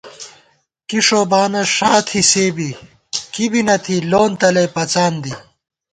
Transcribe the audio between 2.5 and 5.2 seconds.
بی کِبی نہ تھی لون تَلَئ پَڅان